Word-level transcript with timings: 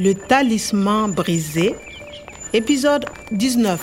Le 0.00 0.14
talisman 0.14 1.10
brisé, 1.10 1.74
épisode 2.52 3.04
19. 3.32 3.80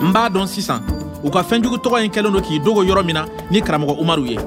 n 0.00 0.10
b'a 0.10 0.30
dɔn 0.30 0.46
sisan 0.46 0.80
u 1.22 1.28
ka 1.30 1.42
fɛnjugu 1.42 1.76
tɔgɔ 1.84 2.04
in 2.04 2.08
kɛlen 2.10 2.32
do 2.32 2.40
k'i 2.40 2.58
dogo 2.60 2.82
yɔrɔ 2.82 3.04
min 3.04 3.14
na 3.14 3.26
ni 3.50 3.60
karamɔgɔ 3.60 4.00
umaru 4.00 4.26
ye 4.26 4.38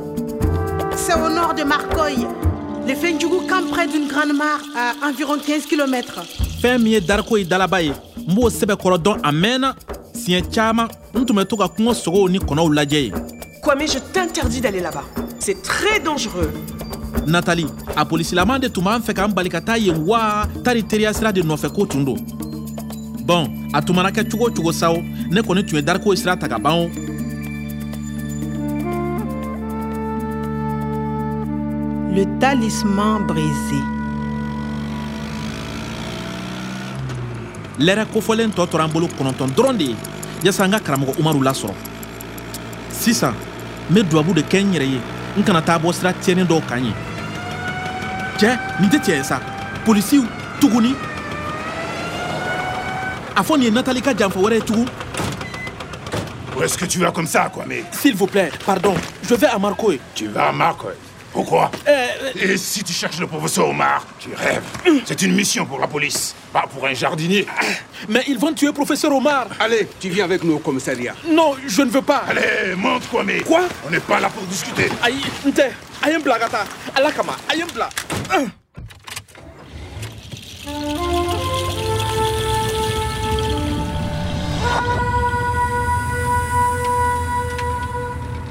C'est 0.96 1.14
au 1.14 1.30
nord 1.30 1.54
de 1.54 1.64
Marcoy. 1.64 2.26
Les 2.88 2.96
Fendjougou 2.96 3.42
campent 3.48 3.70
près 3.70 3.88
d'une 3.88 4.08
grande 4.08 4.34
mare 4.36 4.60
à 4.76 5.08
environ 5.08 5.38
15 5.38 5.68
km. 5.68 6.26
fɛn 6.64 6.82
min 6.82 6.94
ye 6.94 7.00
dariko 7.00 7.38
ye 7.38 7.46
dalaba 7.46 7.80
ye 7.84 7.92
n 8.28 8.34
b'o 8.34 8.50
sɛbɛ 8.50 8.74
kɔrɔ 8.74 8.98
dɔn 8.98 9.20
a 9.22 9.32
mɛnna 9.32 9.76
siɲɛ 10.16 10.50
caaman 10.52 10.88
n 11.14 11.26
tun 11.26 11.36
bɛ 11.36 11.46
to 11.48 11.56
ka 11.58 11.68
kungo 11.68 11.94
sogow 11.94 12.28
ni 12.28 12.40
kɔnɔw 12.40 12.74
lajɛ 12.74 13.02
ye 13.06 13.35
Kwame, 13.66 13.88
je 13.88 13.98
t'interdis 13.98 14.62
d'aller 14.62 14.80
là-bas. 14.80 15.06
C'est 15.40 15.60
très 15.64 16.00
dangereux. 16.00 16.52
natali 17.26 17.66
a 17.96 18.06
polisilaman 18.06 18.60
de 18.60 18.68
tun 18.68 18.84
b'an 18.86 19.02
fɛ 19.02 19.14
k'an 19.18 19.32
bali 19.34 19.50
ka 19.50 19.60
taa 19.62 19.80
yen 19.80 19.98
wa 20.06 20.46
tari 20.64 20.84
teriya 20.84 21.12
sira 21.14 21.32
de 21.32 21.42
nɔfɛ 21.42 21.72
ko 21.74 21.86
tun 21.88 22.04
don 22.06 22.20
bɔn 23.26 23.72
a 23.74 23.82
tun 23.82 23.96
mana 23.96 24.12
kɛ 24.12 24.30
cogo 24.30 24.46
o 24.46 24.52
cogo 24.52 24.72
sawo 24.72 25.00
ne 25.32 25.42
kɔni 25.42 25.66
tun 25.66 25.78
ye 25.78 25.82
dariko 25.82 26.12
ye 26.12 26.18
sira 26.18 26.36
ta 26.38 26.48
ka 26.48 26.60
ban 26.60 26.74
o 26.84 26.90
Le 32.14 32.24
talisman 32.40 33.26
brisé. 33.26 33.82
lɛrɛ 37.80 38.06
kofɔlen 38.14 38.52
tɔ 38.54 38.70
tora 38.70 38.84
an 38.84 38.92
bolo 38.92 39.08
kɔnɔntɔn 39.08 39.56
dɔrɔn 39.56 39.78
de 39.78 39.84
ye 39.86 39.96
yasa 40.44 40.66
an 40.66 40.72
ka 40.72 40.80
karamɔgɔ 40.80 41.18
umaru 41.18 41.42
lasɔrɔ 41.42 41.74
sisan 42.92 43.34
n 43.90 44.04
dubabu 44.04 44.34
de 44.34 44.42
kɛ 44.42 44.64
n 44.64 44.74
yɛrɛ 44.74 44.88
ye. 44.94 45.02
N 45.38 45.44
kana 45.44 45.62
taa 45.62 45.78
bɔ 45.78 45.94
sira 45.94 46.14
tiɲɛnin 46.14 46.48
dɔw 46.48 46.62
kan 46.68 46.86
ye 46.86 46.94
cɛ 48.40 48.50
nin 48.80 48.90
tɛ 48.90 49.00
tiɲɛ 49.04 49.18
ye 49.18 49.24
sa 49.24 49.40
polisiw 49.86 50.24
tuguni 50.60 50.96
a 53.36 53.44
fɔ 53.44 53.58
nin 53.58 53.64
ye 53.64 53.72
natali 53.72 54.02
ka 54.02 54.14
janfa 54.14 54.40
wɛrɛ 54.40 54.56
ye 54.56 54.62
tugun 54.62 54.88
Où 56.56 56.64
est-ce 56.64 56.78
que 56.78 56.86
tu 56.86 57.00
vas 57.00 57.12
comme 57.12 57.28
ça, 57.28 57.50
quoi, 57.54 57.66
mais 57.68 57.84
s'il 57.92 58.16
vous 58.16 58.28
plaît 58.28 58.50
pardon. 58.66 58.96
Je 59.28 59.36
vais 59.36 59.48
à 59.48 59.60
marcoy 59.60 60.00
Tu 60.14 60.28
vas 60.28 60.48
à 60.48 60.52
Marc, 60.54 60.86
Pourquoi 61.36 61.70
euh, 61.86 62.08
Et 62.34 62.56
si 62.56 62.82
tu 62.82 62.94
cherches 62.94 63.20
le 63.20 63.28
professeur 63.28 63.68
Omar 63.68 64.06
Tu 64.20 64.30
rêves. 64.34 64.64
C'est 65.04 65.22
une 65.22 65.36
mission 65.36 65.66
pour 65.66 65.80
la 65.82 65.88
police, 65.88 66.34
pas 66.54 66.64
pour 66.74 66.88
un 66.88 66.94
jardinier. 66.94 67.46
mais 68.08 68.24
ils 68.30 68.38
vont 68.40 68.54
tuer 68.54 68.72
professeur 68.72 69.14
omar 69.14 69.48
Allez, 69.60 69.86
tu 70.00 70.08
viens 70.08 70.24
avec 70.24 70.46
nous 70.46 70.54
au 70.56 70.60
commissariat. 70.60 71.14
non 71.28 71.56
je 71.68 71.82
ne 71.82 71.90
veux 71.90 72.02
pas 72.02 72.24
Allez, 72.30 72.74
monte, 72.78 73.06
quoi, 73.10 73.26
mais. 73.26 73.42
Quoi 73.42 73.64
On 73.86 73.90
n'est 73.90 74.00
pas 74.00 74.22
là 74.22 74.30
pour 74.30 74.44
discuter. 74.44 74.90
ayi 75.04 75.22
n 75.46 75.52
tɛ 75.52 75.68
a 76.04 76.10
ye 76.10 76.16
n 76.16 76.24
bila 76.24 76.40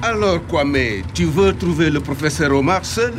Alors, 0.05 0.47
Kwame, 0.47 0.77
tu 1.15 1.25
veux 1.25 1.55
trouver 1.55 1.89
le 1.89 1.99
professeur 1.99 2.53
Omar 2.53 2.85
seul? 2.85 3.15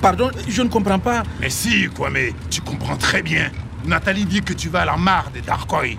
Pardon 0.00 0.30
je 0.46 0.62
ne 0.62 0.68
comprends 0.68 1.00
pas. 1.00 1.24
Mais 1.40 1.50
si, 1.50 1.88
quoi, 1.88 2.10
mais 2.10 2.32
tu 2.48 2.60
comprends 2.60 2.96
très 2.96 3.22
bien. 3.22 3.50
Nathalie 3.84 4.24
dit 4.24 4.40
que 4.42 4.52
tu 4.52 4.68
vas 4.68 4.82
à 4.82 4.84
la 4.84 4.96
mare 4.96 5.32
de 5.34 5.40
Darkoy. 5.40 5.98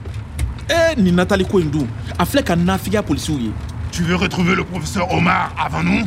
Eh, 0.70 0.96
nin 1.02 1.12
natali 1.18 1.44
ko 1.50 1.58
in 1.60 1.72
dun 1.74 1.88
a 2.22 2.26
filɛ 2.30 2.44
ka 2.46 2.56
nafigiya 2.56 3.02
polisiw 3.02 3.40
ye 3.42 3.52
Tu 3.92 4.04
veux 4.04 4.16
retrouver 4.16 4.54
le 4.56 4.64
professeur 4.64 5.12
Omar 5.12 5.52
avant 5.58 5.82
nous? 5.84 6.06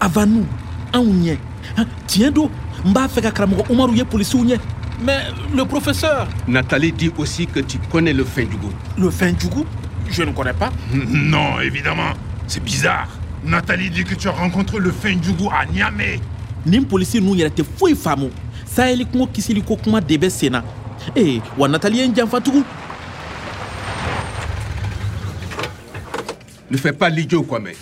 Avant 0.00 0.26
nous. 0.26 0.44
Anw 0.92 1.12
ɲɛ 1.22 1.36
Han, 1.78 1.86
tiɲɛ 2.08 2.30
don 2.34 2.50
n 2.84 2.92
b'a 2.92 3.06
fɛ 3.06 3.22
ka 3.22 3.30
karamɔgɔ 3.30 3.70
umaru 3.70 3.94
ye 3.94 4.04
polisiw 4.04 4.42
ɲɛ 4.44 4.58
mais 5.04 5.20
le 5.54 5.64
professeur. 5.64 6.26
Nathalie 6.48 6.90
dit 6.92 7.12
aussi 7.16 7.46
que 7.46 7.60
tu 7.60 7.78
connais 7.92 8.12
le 8.12 8.24
Fendjougou. 8.24 8.72
le 8.98 9.08
fɛn 9.10 9.38
jugu 9.40 9.62
je 10.10 10.22
ne 10.24 10.32
connais 10.32 10.52
pas. 10.52 10.70
Non, 10.92 11.60
évidemment. 11.60 12.12
C'est 12.46 12.62
bizarre. 12.62 13.08
Nathalie 13.44 13.90
dit 13.90 14.04
que 14.04 14.14
tu 14.14 14.28
as 14.28 14.32
rencontré 14.32 14.78
le 14.78 14.90
Fendjougou 14.90 15.50
à 15.50 15.66
Niamey. 15.66 16.20
nin 16.66 16.82
polisi 16.88 17.20
ninnu 17.20 17.36
yɛrɛ 17.42 17.50
tɛ 17.50 17.62
foyi 17.76 17.94
faamu 17.94 18.30
sayeli 18.64 19.04
kungo 19.04 19.26
kisili 19.26 19.60
ko 19.62 19.76
kuma 19.76 20.00
de 20.00 20.16
bɛ 20.16 20.30
sen 20.30 20.52
na 20.52 20.62
ee 21.14 21.40
wa 21.58 21.68
natali 21.68 21.98
ye 21.98 22.06
n 22.08 22.14
janfa 22.16 22.40
tugun 22.40 22.64
Ne 26.70 26.78
fais 26.78 26.92
pas 26.94 27.10
l'idiot, 27.10 27.42
Kwame. 27.42 27.72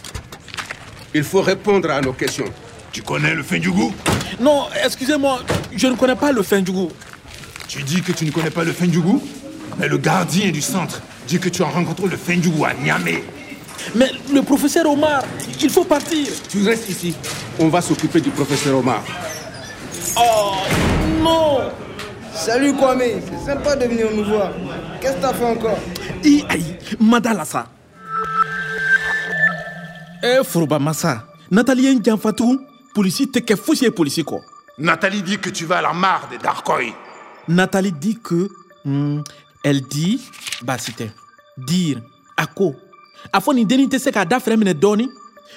Il 1.15 1.23
faut 1.23 1.41
répondre 1.41 1.89
à 1.91 2.01
nos 2.01 2.13
questions. 2.13 2.45
Tu 2.91 3.01
connais 3.03 3.35
le 3.37 3.43
Fendjougou 3.45 3.95
non 4.41 4.65
excusez-moi 4.85 5.41
je 5.77 5.87
ne 5.87 5.95
connais 5.95 6.17
pas 6.17 6.33
le 6.33 6.43
fɛn 6.43 6.67
jugu 6.67 6.89
Tu 7.69 7.83
dis 7.85 8.03
que 8.03 8.11
tu 8.11 8.25
ne 8.25 8.33
connais 8.33 8.51
pas 8.51 8.65
le 8.65 8.73
Fendjougou 8.73 9.23
Mais 9.79 9.87
le 9.89 9.97
gardien 9.99 10.51
du 10.51 10.61
centre 10.61 11.01
dit 11.29 11.39
que 11.39 11.49
tu 11.49 11.63
as 11.63 11.67
rencontré 11.67 12.09
le 12.09 12.17
Fendjougou 12.17 12.65
à 12.65 12.75
Niamey. 12.75 13.23
Mais 13.95 14.11
le 14.33 14.43
professeur 14.43 14.87
omar 14.91 15.23
il 15.63 15.71
faut 15.71 15.85
partir 15.85 16.27
Tu 16.49 16.65
restes 16.65 16.89
ici. 16.89 17.15
On 17.59 17.69
va 17.69 17.81
s'occuper 17.81 18.21
du 18.21 18.31
professeur 18.31 18.79
Omar. 18.79 19.03
oh 20.17 20.55
non 21.23 21.71
Salut 22.35 22.73
Kwame, 22.75 23.03
c'est 23.29 23.47
sympa 23.53 23.77
de 23.77 23.85
venir 23.85 24.07
nous 24.13 24.25
voir. 24.25 24.51
Qu'est-ce 25.01 25.17
que 25.17 25.21
t'as 25.21 25.35
fait 25.35 25.45
encore? 25.45 25.79
I 26.25 26.45
ayi 26.49 26.77
ma 26.99 27.21
da 27.21 27.35
la 27.35 27.45
sa 27.45 27.67
e 30.23 30.43
foroba 30.45 30.79
masa 30.79 31.25
natali 31.51 31.85
ye 31.85 31.95
n 31.95 32.01
janfa 32.03 32.33
tugun 32.33 32.59
polisi 32.95 33.27
tɛ 33.27 33.41
kɛ 33.43 33.57
fosi 33.57 33.85
ye 33.85 33.91
polisi 33.91 34.23
kɔ 34.23 34.39
Nathalie 34.79 35.23
dit 35.23 35.39
que 35.39 35.51
tu 35.51 35.67
vas 35.67 35.79
à 35.79 35.83
la 35.83 35.93
mare 35.93 36.29
de 36.31 36.37
Darkoy. 36.39 36.93
natali 37.49 37.93
dit 37.93 38.19
que 38.23 38.49
hmm, 38.85 39.21
elle 39.65 39.83
dit 39.83 40.21
baasi 40.63 40.93
tɛ 40.93 41.11
dire 41.59 42.01
a 42.37 42.47
ko 42.47 42.75
a 43.33 43.41
fɔ 43.41 43.55
nin 43.55 43.67
dennin 43.67 43.89
tɛ 43.89 43.99
se 43.99 44.11
k'a 44.11 44.25
da 44.25 44.39
fɛrɛ 44.39 44.57
minɛ 44.57 44.75
dɔɔni. 44.75 45.09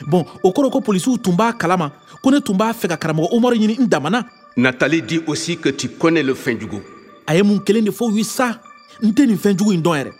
Bɔn 0.04 0.26
o 0.44 0.52
kɔrɔ 0.52 0.72
ko 0.72 0.82
polisiw 0.82 1.18
tun 1.18 1.36
b'a 1.36 1.54
kalama. 1.54 1.92
Ko 2.22 2.30
ne 2.32 2.40
tun 2.42 2.56
b'a 2.58 2.74
fɛ 2.74 2.88
ka 2.90 2.98
karamɔgɔ 2.98 3.30
umaru 3.32 3.56
ɲini 3.56 3.80
n 3.80 3.88
damana. 3.88 4.26
Nathalie 4.58 5.02
dit 5.02 5.22
aussi 5.28 5.58
que 5.58 5.70
tu 5.70 5.90
connais 5.90 6.24
le 6.24 6.34
Fendjougou. 6.34 6.82
a 7.28 7.36
ye 7.36 7.42
mun 7.44 7.60
kelen 7.60 7.84
de 7.84 7.92
fɔ 7.92 8.12
u 8.12 8.18
ye 8.18 8.24
sa. 8.24 8.60
N 9.02 9.12
tɛ 9.12 9.26
nin 9.28 9.38
fɛn 9.38 9.58
jugu 9.58 9.74
in 9.74 9.82
dɔn 9.82 9.98
yɛrɛ. 10.04 10.12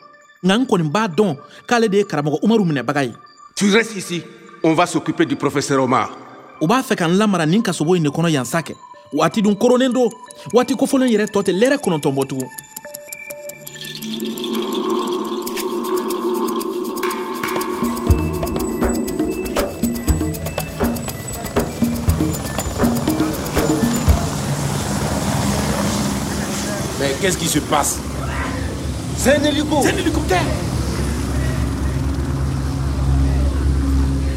Nka 0.44 0.56
n 0.58 0.66
kɔni 0.66 0.92
b'a 0.92 1.08
dɔn 1.08 1.38
k'ale 1.68 1.90
de 1.90 1.98
ye 1.98 2.04
karamɔgɔ 2.04 2.40
umaru 2.44 2.66
minɛbaga 2.66 3.04
ye. 3.06 3.14
Tu 3.56 3.70
restes 3.72 3.96
ici. 3.98 4.24
On 4.64 4.74
va 4.74 4.86
s'occuper 4.86 5.26
du 5.26 5.36
professeur 5.36 5.80
Omar. 5.82 6.10
u 6.62 6.68
b'a 6.68 6.82
fɛ 6.82 6.96
ka 6.96 7.08
n 7.08 7.18
lamara 7.18 7.46
nin 7.46 7.62
kasobo 7.62 7.96
in 7.96 8.04
de 8.04 8.10
kɔnɔ 8.10 8.32
yan 8.32 8.46
sa 8.46 8.62
kɛ. 8.62 8.74
Waati 9.14 9.42
dun 9.42 9.56
koronen 9.56 9.94
don 9.94 10.10
waati 10.54 10.74
kofɔlen 10.76 11.10
yɛrɛ 11.10 11.28
tɔ 11.32 11.44
tɛ 11.44 11.52
lɛrɛ 11.54 11.78
kɔnɔntɔn 11.78 12.14
bɔ 12.16 12.28
tugun 12.28 12.48
qu'est-ce 27.26 27.38
qui 27.40 27.48
se 27.48 27.58
passe 27.58 27.98
C'est 29.18 29.38
un 29.38 29.44
hélico 29.46 29.84
un 29.84 29.98
hélicoptère 29.98 30.44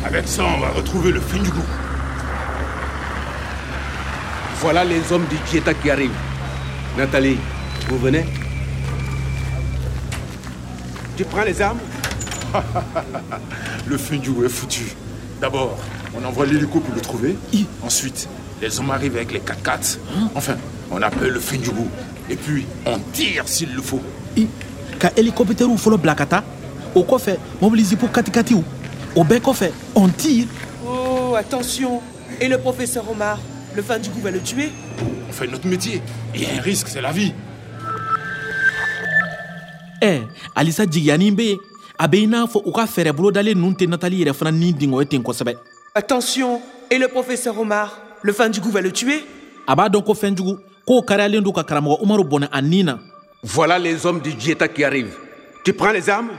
Avec 0.06 0.26
ça, 0.26 0.44
on 0.46 0.58
va 0.58 0.70
retrouver 0.70 1.12
le 1.12 1.20
Fendjougou. 1.20 1.60
Voilà 4.60 4.86
les 4.86 5.12
hommes 5.12 5.26
du 5.26 5.36
Djeta 5.50 5.74
qui 5.74 5.90
arrivent. 5.90 6.16
Nathalie, 6.96 7.36
vous 7.90 7.98
venez? 7.98 8.24
Tu 11.18 11.24
prends 11.24 11.44
les 11.44 11.60
armes? 11.60 11.80
Le 13.86 13.98
Fendjougou 13.98 14.46
est 14.46 14.48
foutu. 14.48 14.94
D'abord, 15.42 15.76
on 16.18 16.24
envoie 16.24 16.46
l'hélico 16.46 16.80
pour 16.80 16.94
le 16.94 17.02
trouver. 17.02 17.36
Ensuite, 17.82 18.30
les 18.60 18.78
hommes 18.80 18.90
arrivent 18.90 19.16
avec 19.16 19.32
les 19.32 19.40
4x4. 19.40 19.98
Enfin, 20.34 20.56
on 20.90 21.00
appelle 21.02 21.30
le 21.30 21.40
Fendjougou. 21.40 21.88
Et 22.30 22.36
puis, 22.36 22.66
on 22.86 22.98
tire 23.12 23.46
s'il 23.46 23.74
le 23.74 23.82
faut. 23.82 24.00
ka 24.98 25.12
helikɔptɛriw 25.16 25.76
fɔlɔ 25.78 25.96
bila 26.00 26.14
ka 26.16 26.26
taa 26.26 26.42
o 26.94 27.02
kɔfɛ 27.04 27.36
mobili 27.60 27.84
zipu 27.84 28.08
katikatiw 28.08 28.58
o 29.14 29.22
bɛɛ 29.22 29.38
kɔfɛ 29.40 29.70
on 29.94 30.08
tire 30.08 30.46
Oh, 30.84 31.34
attention. 31.36 32.00
Et 32.40 32.48
le 32.48 32.58
professeur 32.58 33.08
Omar 33.08 33.38
Le 33.76 33.82
fin 33.82 33.98
du 33.98 34.08
goût 34.10 34.20
va 34.20 34.30
le 34.32 34.40
tuer? 34.40 34.70
On 35.28 35.32
fait 35.32 35.46
notre 35.46 35.68
métier. 35.68 36.02
Il 36.34 36.42
y 36.42 36.46
a 36.46 36.54
un 36.58 36.60
risque, 36.60 36.88
c'est 36.88 37.00
la 37.00 37.12
vie. 37.12 37.32
ɛ 40.02 40.22
alisa 40.54 40.84
jigiyanin 40.84 41.32
be 41.34 41.42
yen 41.42 41.58
a 41.98 42.06
be 42.08 42.16
i 42.22 42.26
n'a 42.26 42.44
fɔ 42.46 42.62
u 42.66 42.72
ka 42.72 42.84
fɛɛrɛ 42.86 43.12
bolodalen 43.12 43.54
ninnu 43.58 43.74
tɛ 43.74 43.88
natali 43.88 44.24
yɛrɛ 44.24 44.32
fana 44.32 44.50
ni 44.52 44.72
dingɔ 44.72 45.00
ye 45.02 45.06
ten 45.06 45.22
kosɛbɛ 45.22 45.54
Attention. 45.94 46.60
Et 46.90 46.98
le 46.98 47.08
professeur 47.08 47.58
Omar 47.58 47.92
Le 48.22 48.32
fin 48.32 48.48
du 48.48 48.60
goût 48.60 48.70
va 48.70 48.80
le 48.80 48.92
tuer 48.92 49.24
Voilà 53.42 53.78
les 53.78 54.06
hommes 54.06 54.20
du 54.20 54.30
Djeta 54.38 54.68
qui 54.68 54.84
arrivent. 54.84 55.16
Tu 55.64 55.72
prends 55.72 55.92
les 55.92 56.08
armes? 56.08 56.30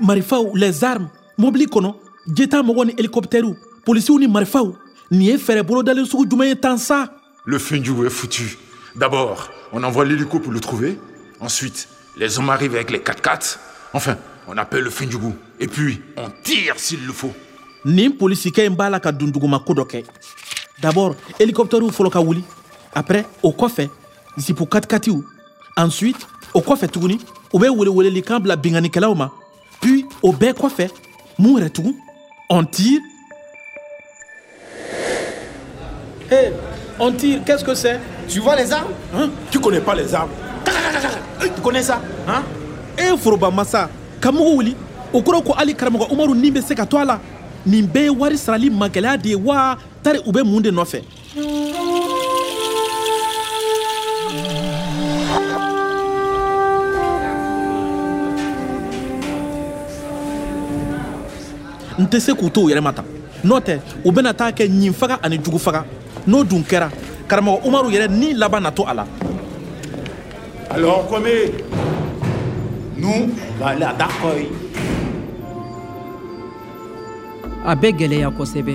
Marifaw 0.00 0.54
les 0.56 0.84
armes 0.84 1.08
mobili 1.38 1.66
kɔnɔ 1.66 1.94
jeta 2.36 2.62
mɔgɔ 2.62 2.86
ni 2.86 2.92
helikɔptɛriw 2.96 3.54
polisiw 3.84 4.18
ni 4.18 4.26
marifaw 4.28 4.74
nin 5.10 5.20
ye 5.20 5.36
fɛɛrɛ 5.36 5.62
bolodalen 5.62 6.04
sugu 6.04 6.26
jumɛn 6.28 6.48
ye 6.48 6.56
tan 6.56 6.78
sa 6.78 7.08
Le 7.46 7.58
Fendjougou 7.58 8.06
est 8.06 8.10
foutu. 8.10 8.56
D'abord, 8.96 9.50
on 9.70 9.82
envoie 9.84 10.06
l'hélico 10.06 10.40
pour 10.40 10.50
le 10.50 10.60
trouver. 10.60 10.98
Ensuite, 11.40 11.88
les 12.16 12.38
hommes 12.38 12.48
arrivent 12.48 12.74
avec 12.74 12.90
les 12.90 13.00
4x4. 13.00 13.58
Enfin, 13.92 14.16
on 14.48 14.56
appelle 14.56 14.82
le 14.82 14.88
Fendjougou. 14.88 15.34
Et 15.60 15.66
puis, 15.66 16.00
on 16.16 16.30
tire 16.42 16.78
s'il 16.78 17.04
le 17.06 17.12
faut. 17.12 17.34
nin 17.84 18.10
polisikɛ 18.16 18.66
in 18.66 18.70
b'a 18.70 18.88
la 18.88 18.98
ka 18.98 19.12
dun 19.12 19.28
duguma 19.28 19.58
ko 19.58 19.74
dɔ 19.74 19.84
kɛ 19.84 20.04
d'abord 20.80 21.14
hélicoptɛriw 21.38 21.90
fɔlɔ 21.90 22.10
ka 22.10 22.20
wuli. 22.20 22.42
Après 22.94 23.26
o 23.42 23.50
kɔfɛ 23.50 23.88
zipu 24.36 24.66
katikatiw 24.66 25.22
ensuite 25.76 26.26
o 26.54 26.60
kɔfɛ 26.60 26.88
tuguni 26.88 27.18
u 27.52 27.58
bɛ 27.58 27.68
welewelelikan 27.70 28.40
bila 28.40 28.56
binganikɛlaw 28.56 29.14
ma 29.14 29.30
puis 29.80 30.04
o 30.22 30.32
bɛɛ 30.32 30.52
kɔfɛ 30.52 30.90
mun 31.38 31.60
yɛrɛ 31.60 31.70
tugun 31.70 31.94
on 32.48 32.64
tire. 32.64 33.00
Hey, 36.30 36.52
on 36.98 37.12
tire 37.12 37.42
qu'est-ce 37.44 37.64
que 37.64 37.74
c'est? 37.74 38.00
Tu 38.28 38.40
vois 38.40 38.56
les 38.56 38.72
armes? 38.72 38.92
Hein? 39.14 39.30
Tu 39.50 39.58
connais 39.58 39.80
pas 39.80 39.94
les 39.94 40.14
armes. 40.14 40.30
Tu 41.40 41.60
connais 41.60 41.82
ça? 41.82 42.00
Hein? 42.28 42.42
E 42.96 43.16
foroba 43.18 43.50
masa 43.50 43.88
ka 44.20 44.30
mugu 44.30 44.56
wuli 44.56 44.76
o 45.12 45.20
kɔrɔ 45.20 45.44
ko 45.44 45.52
hali 45.52 45.74
karamɔgɔ 45.74 46.12
umaru 46.12 46.34
nin 46.34 46.52
bɛ 46.52 46.62
nin 47.66 47.86
bɛɛ 47.86 48.04
ye 48.04 48.10
wari 48.10 48.36
sarali 48.38 48.70
magɛlɛya 48.70 49.16
de 49.22 49.28
ye 49.28 49.34
wa 49.36 49.76
tari 50.02 50.18
u 50.26 50.32
bɛ 50.32 50.42
mun 50.44 50.62
de 50.62 50.70
nɔfɛ 50.70 51.00
n 61.98 62.04
tɛ 62.06 62.20
se 62.20 62.32
k'u 62.32 62.50
to 62.50 62.60
u 62.62 62.68
yɛrɛ 62.70 62.80
ma 62.82 62.92
tan 62.92 63.04
n'o 63.44 63.60
tɛ 63.60 63.80
u 64.04 64.10
bɛna 64.10 64.34
taa 64.34 64.50
kɛ 64.50 64.66
ɲin 64.68 64.92
faga 64.92 65.18
ani 65.22 65.38
jugu 65.38 65.58
faga 65.58 65.84
n'o 66.26 66.44
dun 66.44 66.62
kɛra 66.62 66.90
karamɔgɔ 67.28 67.60
umaru 67.66 67.90
yɛrɛ 67.90 68.08
ni 68.10 68.34
laban 68.34 68.62
na 68.62 68.70
to 68.70 68.82
a 68.86 68.94
la 68.94 69.06
Alors, 70.74 71.06
comme 71.08 71.28
nous, 72.96 73.08
on 73.08 73.28
va 73.60 73.74
a 77.64 77.74
bɛ 77.74 77.88
kosɛbɛ 78.36 78.74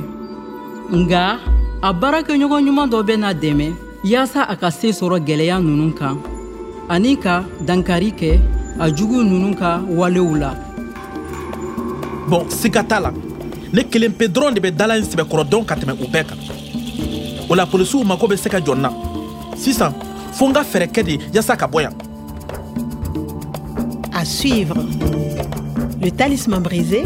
nga 0.91 1.39
a 1.81 1.93
baarakɛɲɔgɔn 1.93 2.65
ɲuman 2.65 2.89
dɔ 2.89 3.03
bɛ 3.03 3.15
n'a 3.17 3.33
dɛmɛ 3.33 3.73
yaasa 4.03 4.43
a 4.47 4.55
ka 4.55 4.69
se 4.71 4.89
sɔrɔ 4.91 5.19
gwɛlɛya 5.25 5.61
nunu 5.61 5.93
kan 5.93 6.17
ani 6.89 7.15
ka 7.17 7.43
dankari 7.65 8.11
kɛ 8.11 8.39
a 8.79 8.89
jugu 8.91 9.23
nunu 9.23 9.55
ka 9.55 9.81
walew 9.87 10.35
la 10.35 10.55
bɔn 12.29 12.49
siga 12.49 12.83
t'a 12.83 12.99
la 12.99 13.11
ne 13.73 13.81
kelen 13.83 14.13
pe 14.13 14.25
dɔrɔn 14.27 14.53
de 14.53 14.59
bɛ 14.59 14.71
dala 14.75 14.99
sɛbɛkɔrɔ 14.99 15.43
dɔn 15.49 15.65
ka 15.65 15.75
tɛmɛ 15.75 15.93
u 16.03 16.07
bɛɛ 16.07 16.23
kan 16.27 16.39
o 17.49 17.55
la 17.55 17.65
polisiw 17.65 18.03
mako 18.03 18.27
bɛ 18.27 18.37
se 18.37 18.49
ka 18.49 18.59
jɔ 18.59 18.75
n 18.75 18.81
na 18.81 18.89
sisan 19.55 19.93
fo 20.33 20.47
n 20.47 20.53
ka 20.53 20.61
fɛɛrɛ 20.63 20.87
kɛ 20.91 21.03
de 21.03 21.17
yaasa 21.33 21.55
ka 21.55 21.67
bɔ 21.67 21.81
yan 21.81 21.93
À 24.19 24.25
suivre. 24.25 24.75
Le 26.01 26.11
Talisman 26.11 26.59
brisé, 26.59 27.05